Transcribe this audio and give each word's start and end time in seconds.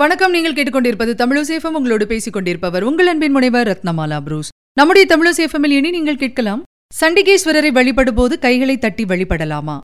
வணக்கம் 0.00 0.30
நீங்கள் 0.30 0.52
கேட்டுக்கொண்டிருப்பது 0.52 1.12
தமிழசேஃபம் 1.22 1.74
உங்களோடு 1.78 2.06
பேசிக் 2.06 2.32
கொண்டிருப்பவர் 2.32 2.82
உங்கள் 2.82 3.06
அன்பின் 3.06 3.32
முனைவர் 3.32 3.68
ரத்னமாலா 3.68 4.20
புரூஸ். 4.20 4.48
நம்முடைய 4.72 5.16
தமிழசேஃபமில் 5.16 5.74
இனி 5.78 5.90
நீங்கள் 5.90 6.16
கேட்கலாம் 6.16 6.62
சண்டிகேஸ்வரரை 7.00 7.70
வழிபடும் 7.72 8.14
போது 8.14 8.38
கைகளை 8.38 8.78
தட்டி 8.78 9.04
வழிபடலாமா? 9.04 9.78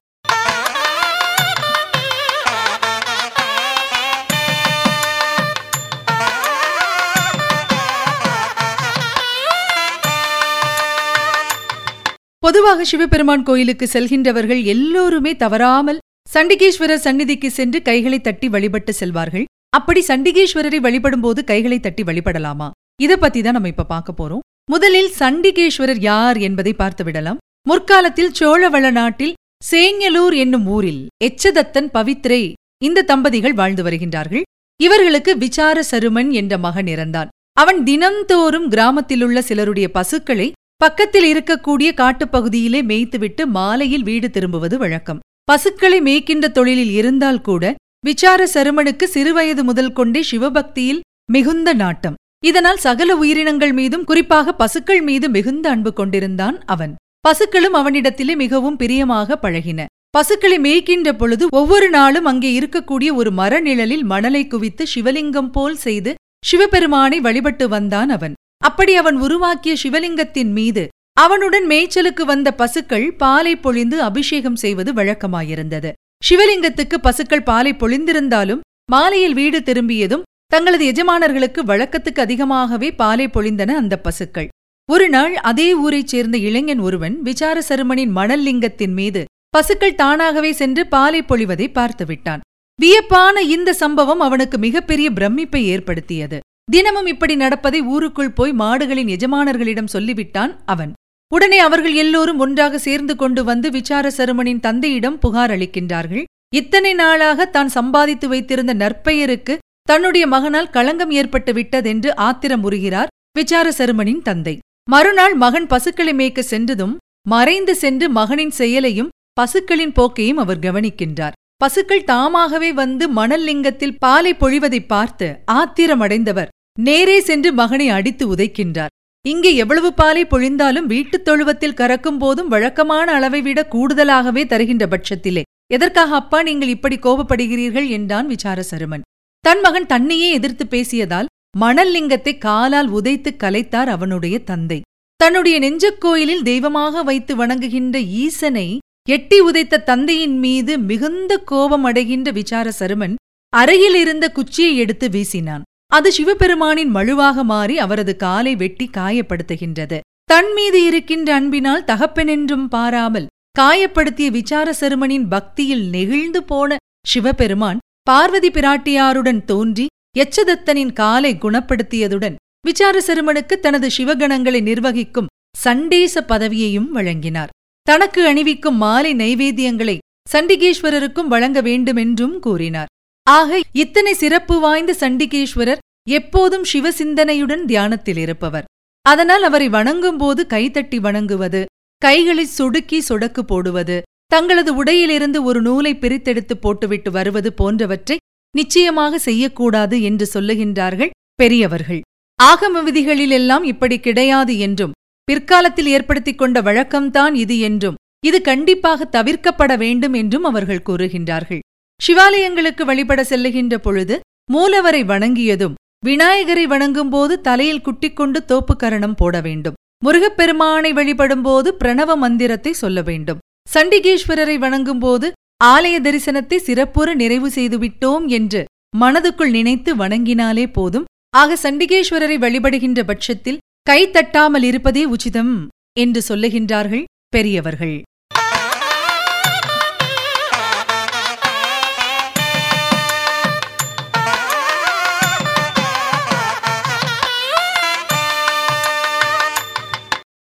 பொதுவாக 12.39 12.85
சிவபெருமான் 12.85 13.43
கோயிலுக்கு 13.43 13.89
செல்கின்றவர்கள் 13.93 14.65
எல்லோருமே 14.65 15.37
தவறாமல் 15.37 16.01
சண்டிகேஸ்வரர் 16.35 17.05
சந்நிதிக்கு 17.07 17.51
சென்று 17.51 17.83
கைகளை 17.83 18.21
தட்டி 18.21 18.49
வழிபட்டு 18.49 18.93
செல்வார்கள். 18.93 19.47
அப்படி 19.73 20.01
சண்டிகேஸ்வரரை 20.09 20.79
வழிபடும் 20.81 21.21
போது 21.21 21.45
கைகளை 21.45 21.81
தட்டி 21.81 22.03
வழிபடலாமா? 22.03 22.71
இதை 23.03 23.17
பத்தி 23.17 23.41
தான் 23.43 23.53
நம்ம 23.53 23.69
இப்ப 23.69 23.85
பார்க்க 23.85 24.13
போறோம். 24.13 24.45
முதலில் 24.71 25.11
சண்டிகேஸ்வரர் 25.19 26.01
யார் 26.01 26.39
என்பதை 26.39 26.73
பார்த்து 26.73 27.05
விடலாம். 27.05 27.41
முற்காலத்தில் 27.69 28.35
சோழவள 28.41 28.91
நாட்டில் 28.91 29.35
சேங்கலூர் 29.71 30.35
என்னும் 30.37 30.67
ஊரில் 30.67 31.03
எச்சதத்தன் 31.25 31.89
பவித்ரே 31.95 32.53
இந்த 32.85 33.03
தம்பதிகள் 33.03 33.53
வாழ்ந்து 33.53 33.83
வருகின்றார்கள். 33.83 34.45
இவர்களுக்கு 34.81 35.33
விசார 35.39 35.83
சருமன் 35.91 36.31
என்ற 36.31 36.59
மகன் 36.59 36.87
இறந்தான். 36.87 37.33
அவன் 37.53 37.81
தினம்தோறும் 37.85 38.69
கிராமத்திலுள்ள 38.75 39.39
சிலருடைய 39.39 39.87
பசுக்களை 39.91 40.49
பக்கத்தில் 40.77 41.27
இருக்கக்கூடிய 41.33 41.89
காட்டுப்பகுதியிலே 42.01 42.81
மேய்த்துவிட்டு 42.91 43.47
மாலையில் 43.47 44.03
வீடு 44.03 44.31
திரும்புவது 44.31 44.79
வழக்கம். 44.79 45.23
பசுக்களை 45.45 46.01
மேய்க்கின்ற 46.01 46.47
தொழிலில் 46.49 46.91
இருந்தால் 46.91 47.41
கூட 47.41 47.75
விசார 48.05 48.41
சருமனுக்கு 48.55 49.07
சிறுவயது 49.15 49.63
முதல் 49.63 49.93
கொண்டே 49.93 50.21
சிவபக்தியில் 50.23 51.01
மிகுந்த 51.33 51.73
நாட்டம். 51.73 52.15
இதனால் 52.47 52.77
சகல 52.77 53.17
உயிரினங்கள் 53.17 53.73
மீதும் 53.73 54.05
குறிப்பாக 54.05 54.53
பசுக்கள் 54.53 55.03
மீது 55.03 55.27
மிகுந்த 55.29 55.67
அன்பு 55.71 55.93
கொண்டிருந்தான் 55.93 56.57
அவன். 56.65 56.93
பசுக்களும் 57.21 57.77
அவனிடத்திலே 57.81 58.35
மிகவும் 58.37 58.77
பிரியமாக 58.77 59.39
பழகின. 59.43 59.87
பசுக்களை 60.11 60.59
மேய்க்கின்ற 60.59 61.09
பொழுது 61.13 61.47
ஒவ்வொரு 61.51 61.89
நாளும் 61.91 62.25
அங்கே 62.25 62.51
இருக்கக்கூடிய 62.59 63.11
ஒரு 63.15 63.31
மரநிழலில் 63.31 64.05
மணலை 64.13 64.47
குவித்து 64.47 64.85
சிவலிங்கம் 64.95 65.53
போல் 65.53 65.79
செய்து 65.87 66.15
சிவபெருமானை 66.47 67.21
வழிபட்டு 67.21 67.69
வந்தான் 67.69 68.11
அவன். 68.11 68.35
அப்படி 68.65 68.95
அவன் 68.95 69.17
உருவாக்கிய 69.17 69.75
சிவலிங்கத்தின் 69.83 70.53
மீது 70.59 70.85
அவனுடன் 71.25 71.67
மேய்ச்சலுக்கு 71.67 72.25
வந்த 72.25 72.49
பசுக்கள் 72.53 73.07
பாலை 73.23 73.57
பொழிந்து 73.57 73.97
அபிஷேகம் 74.03 74.61
செய்வது 74.65 74.93
வழக்கமாயிருந்தது. 74.93 75.91
சிவலிங்கத்துக்கு 76.23 76.97
பசுக்கள் 77.03 77.43
பாலை 77.43 77.73
பொழிந்திருந்தாலும் 77.73 78.61
மாலையில் 78.91 79.35
வீடு 79.35 79.63
திரும்பியதும் 79.63 80.23
தங்களது 80.47 80.85
எஜமானர்களுக்கு 80.93 81.61
வழக்கத்துக்கு 81.67 82.21
அதிகமாகவே 82.21 82.89
பாலை 82.93 83.27
பொழிந்தன 83.27 83.71
அந்த 83.75 84.01
பசுக்கள். 84.01 84.49
ஒரு 84.89 85.09
நாள் 85.09 85.35
அதே 85.51 85.75
ஊரைச் 85.75 86.07
சேர்ந்த 86.07 86.37
இளைஞன் 86.39 86.79
ஒருவன் 86.79 87.23
விசார 87.23 87.63
சருமனின் 87.69 88.11
மணல் 88.11 88.45
லிங்கத்தின் 88.45 88.93
மீது 88.93 89.25
பசுக்கள் 89.49 89.95
தானாகவே 89.95 90.53
சென்று 90.53 90.87
பாலை 90.87 91.23
பொழிவதை 91.23 91.67
பார்த்துவிட்டான் 91.71 92.45
வியப்பான 92.79 93.41
இந்த 93.41 93.73
சம்பவம் 93.73 94.21
அவனுக்கு 94.21 94.59
மிகப்பெரிய 94.59 95.11
பிரமிப்பை 95.11 95.63
ஏற்படுத்தியது. 95.75 96.39
தினமும் 96.71 97.07
இப்படி 97.07 97.35
நடப்பதை 97.37 97.81
ஊருக்குள் 97.83 98.31
போய் 98.31 98.53
மாடுகளின் 98.53 99.13
எஜமானர்களிடம் 99.15 99.93
சொல்லிவிட்டான் 99.93 100.53
அவன். 100.67 100.93
உடனே 101.33 101.59
அவர்கள் 101.59 101.95
எல்லோரும் 101.95 102.39
ஒன்றாக 102.39 102.79
சேர்ந்து 102.79 103.17
கொண்டு 103.17 103.45
வந்து 103.45 103.71
விசார 103.71 104.11
சருமனின் 104.17 104.61
தந்தையிடம் 104.61 105.19
புகார் 105.19 105.51
அளிக்கின்றார்கள். 105.51 106.25
இத்தனை 106.55 106.93
நாளாக 106.93 107.45
தான் 107.45 107.69
சம்பாதித்து 107.69 108.29
வைத்திருந்த 108.29 108.75
நற்பெயருக்கு 108.75 109.59
தன்னுடைய 109.83 110.27
மகனால் 110.27 110.71
களங்கம் 110.71 111.11
ஏற்பட்டு 111.11 111.53
விட்டதென்று 111.53 112.15
ஆத்திரம் 112.15 112.71
உறுகிறார் 112.71 113.07
விசார 113.39 113.71
சருமனின் 113.71 114.23
தந்தை. 114.23 114.59
மறுநாள் 114.91 115.35
மகன் 115.35 115.67
பசுக்களை 115.67 116.15
மேய்க்க 116.15 116.43
சென்றதும் 116.43 116.97
மறைந்து 117.29 117.75
சென்று 117.75 118.09
மகனின் 118.09 118.51
செயலையும் 118.51 119.09
பசுக்களின் 119.33 119.93
போக்கையும் 119.93 120.37
அவர் 120.37 120.59
கவனிக்கின்றார். 120.59 121.33
பசுக்கள் 121.57 122.05
தாமாகவே 122.05 122.73
வந்து 122.73 123.09
மணல் 123.09 123.45
லிங்கத்தில் 123.45 123.99
பாலை 123.99 124.35
பொழிவதைப் 124.35 124.87
பார்த்து 124.87 125.39
ஆத்திரமடைந்தவர் 125.53 126.49
நேரே 126.81 127.21
சென்று 127.21 127.53
மகனை 127.53 127.89
அடித்து 127.89 128.35
உதைக்கின்றார். 128.35 128.95
இங்கே 129.29 129.55
எவ்வளவு 129.55 129.95
பாலை 129.95 130.25
பொழிந்தாலும் 130.25 130.87
வீட்டுத் 130.87 131.25
தொழுவத்தில் 131.25 131.75
கறக்கும் 131.75 132.19
போதும் 132.19 132.49
வழக்கமான 132.49 133.13
அளவை 133.13 133.43
விட 133.43 133.69
கூடுதலாகவே 133.71 134.47
தருகின்ற 134.47 134.87
பட்சத்திலே. 134.87 135.43
எதற்காக 135.73 136.15
அப்பா 136.15 136.43
நீங்கள் 136.43 136.69
இப்படி 136.69 136.97
கோபப்படுகிறீர்கள் 136.97 137.89
என்றான் 137.89 138.27
விசார 138.27 138.63
சருமன் 138.63 139.01
தன் 139.41 139.61
மகன் 139.61 139.87
தன்னையே 139.87 140.31
எதிர்த்து 140.31 140.67
பேசியதால் 140.71 141.27
மணல் 141.57 141.93
லிங்கத்தை 141.95 142.39
காலால் 142.39 142.89
உதைத்து 142.89 143.37
கலைத்தார் 143.37 143.87
அவனுடைய 143.87 144.39
தந்தை. 144.39 144.81
தன்னுடைய 145.17 145.59
நெஞ்சக் 145.59 146.01
கோயிலில் 146.01 146.43
தெய்வமாக 146.43 147.03
வைத்து 147.03 147.37
வணங்குகின்ற 147.37 148.01
ஈசனை 148.01 148.79
எட்டி 149.09 149.41
உதைத்த 149.41 149.79
தந்தையின் 149.79 150.39
மீது 150.39 150.79
மிகுந்த 150.79 151.37
கோபம் 151.37 151.85
அடைகின்ற 151.85 152.31
விசார 152.31 152.73
சருமன் 152.79 153.15
அறையிலிருந்த 153.57 153.99
இருந்த 153.99 154.33
குச்சியை 154.33 154.77
எடுத்து 154.77 155.09
வீசினான். 155.09 155.63
அது 155.93 156.13
சிவபெருமானின் 156.13 156.91
மழுவாக 156.95 157.43
மாறி 157.43 157.79
அவரது 157.79 158.17
காலை 158.17 158.57
வெட்டி 158.57 158.87
காயப்படுத்துகின்றது. 158.97 159.99
தன் 160.25 160.53
மீது 160.53 160.85
இருக்கின்ற 160.85 161.35
அன்பினால் 161.35 161.85
தகப்பெனென்றும் 161.85 162.67
பாராமல் 162.69 163.29
காயப்படுத்திய 163.59 164.31
விசார 164.31 164.75
சருமனின் 164.81 165.29
பக்தியில் 165.29 165.85
நெகிழ்ந்து 165.89 166.41
போன 166.43 166.77
சிவபெருமான் 167.07 167.79
பார்வதி 168.03 168.51
பிராட்டியாருடன் 168.51 169.41
தோன்றி 169.45 169.87
எச்சதத்தனின் 170.19 170.93
காலை 170.93 171.33
குணப்படுத்தியதுடன் 171.35 172.37
விசார 172.67 173.01
சருமனுக்கு 173.07 173.57
தனது 173.61 173.89
சிவகணங்களை 173.99 174.61
நிர்வகிக்கும் 174.61 175.31
சண்டேச 175.57 176.21
பதவியையும் 176.29 176.91
வழங்கினார். 176.91 177.53
தனக்கு 177.87 178.21
அணிவிக்கும் 178.33 178.79
மாலை 178.85 179.15
நைவேத்தியங்களை 179.15 179.97
சண்டிகேஸ்வரருக்கும் 180.33 181.33
வழங்க 181.35 181.61
வேண்டுமென்றும் 181.61 182.39
கூறினார். 182.39 182.91
ஆக 183.29 183.61
இத்தனை 183.73 184.13
சிறப்பு 184.15 184.57
வாய்ந்த 184.61 184.93
சண்டிகேஸ்வரர் 185.01 185.83
எப்போதும் 186.09 186.67
சிவசிந்தனையுடன் 186.73 187.65
தியானத்தில் 187.65 188.21
இருப்பவர் 188.25 188.69
அதனால் 189.07 189.43
அவரை 189.43 189.69
வணங்கும்போது 189.69 190.43
கைதட்டி 190.47 190.99
வணங்குவது 190.99 191.61
கைகளை 192.03 192.45
சொடுக்கி 192.59 192.99
சொடக்கு 193.09 193.43
போடுவது 193.43 193.97
தங்களது 194.33 194.71
உடையிலிருந்து 194.81 195.39
ஒரு 195.43 195.61
நூலை 195.61 195.93
பிரித்தெடுத்து 195.95 196.55
போட்டுவிட்டு 196.55 197.11
வருவது 197.11 197.51
போன்றவற்றை 197.53 198.17
நிச்சயமாக 198.55 199.19
செய்யக்கூடாது 199.19 199.97
என்று 200.03 200.27
சொல்லுகின்றார்கள் 200.35 201.15
பெரியவர்கள். 201.35 202.01
ஆகம 202.39 202.83
விதிகளிலெல்லாம் 202.83 203.65
இப்படி 203.65 203.97
கிடையாது 204.01 204.55
என்றும் 204.59 204.97
பிற்காலத்தில் 205.29 205.89
ஏற்படுத்திக் 205.97 206.41
கொண்ட 206.41 206.59
வழக்கம்தான் 206.61 207.35
இது 207.35 207.57
என்றும் 207.69 207.99
இது 208.27 208.39
கண்டிப்பாக 208.41 209.09
தவிர்க்கப்பட 209.17 209.73
வேண்டும் 209.77 210.15
என்றும் 210.15 210.47
அவர்கள் 210.51 210.87
கூறுகின்றார்கள். 210.89 211.63
சிவாலயங்களுக்கு 212.01 212.83
வழிபட 212.85 213.21
செல்லுகின்ற 213.31 213.75
பொழுது 213.77 214.15
மூலவரை 214.53 215.01
வணங்கியதும் 215.05 215.75
விநாயகரை 216.07 216.65
வணங்கும்போது 216.67 217.35
தலையில் 217.41 217.85
குட்டிக்கொண்டு 217.87 218.39
தோப்புக்கரணம் 218.51 219.17
போட 219.17 219.41
வேண்டும். 219.41 219.77
முருகப்பெருமானை 220.05 220.93
வழிபடும்போது 220.93 221.69
பிரணவ 221.81 222.17
மந்திரத்தை 222.17 222.73
சொல்ல 222.73 223.03
வேண்டும். 223.03 223.43
சண்டிகேஸ்வரரை 223.75 224.57
வணங்கும்போது 224.65 225.29
ஆலய 225.65 225.97
தரிசனத்தை 226.01 226.57
சிறப்புற 226.57 227.15
நிறைவு 227.15 227.49
செய்துவிட்டோம் 227.51 228.27
என்று 228.27 228.61
மனதுக்குள் 228.97 229.51
நினைத்து 229.51 229.91
வணங்கினாலே 229.97 230.67
போதும். 230.73 231.09
ஆக 231.37 231.57
சண்டிகேஸ்வரரை 231.65 232.37
வழிபடுகின்ற 232.45 233.03
பட்சத்தில் 233.03 233.63
கை 233.83 234.01
தட்டாமல் 234.11 234.63
இருப்பதே 234.63 235.05
உச்சிதம் 235.05 235.55
என்று 235.93 236.23
சொல்லுகின்றார்கள் 236.29 237.05
பெரியவர்கள். 237.29 237.97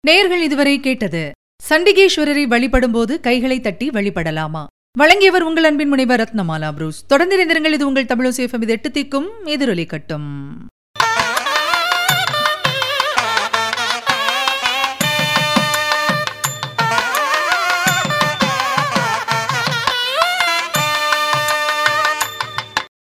நேர்கள் 0.07 0.41
இதுவரை 0.41 0.79
கேட்டது 0.79 1.31
சண்டிகேஸ்வரரை 1.69 2.43
வழிபடும்போது 2.47 3.19
கைகளை 3.19 3.59
தட்டி 3.59 3.89
வழிபடலாமா? 3.89 4.65
வழங்கியவர் 4.97 5.41
உங்கள் 5.41 5.63
அன்பின் 5.63 5.87
முனைவர் 5.87 6.19
ரத்னமாலா 6.19 6.73
புரூஸ். 6.73 7.05
தொடர்ந்து 7.05 7.35
இது 7.73 7.87
உங்கள் 7.87 8.05
தமிழோசேஃபம் 8.05 8.61
இது 8.61 8.67
எட்டு 8.67 8.89
திக்கும் 8.89 9.27
எதிரொலி 9.45 9.85
கட்டும் 9.85 10.27